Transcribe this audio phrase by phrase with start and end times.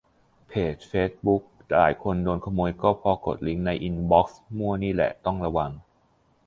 [0.47, 5.71] เพจเฟซบุ๊กหลายคนโดนขโมยก็เพราะกดลิงก์ในอินบอกซ์มั่วนี่แหละ ต้องระวัง